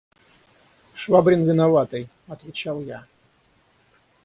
–Швабрин 0.95 1.45
виноватый,– 1.45 2.09
отвечал 2.27 2.81
я. 2.81 3.05